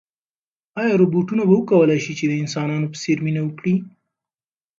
[0.81, 3.75] ایا روبوټونه به وکولای شي چې د انسانانو په څېر مینه وکړي؟